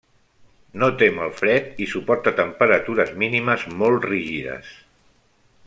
No 0.83 0.87
tem 1.01 1.19
el 1.25 1.33
fred 1.41 1.83
i 1.85 1.87
suporta 1.91 2.33
temperatures 2.41 3.13
mínimes 3.25 3.67
molt 3.83 4.09
rígides. 4.13 4.73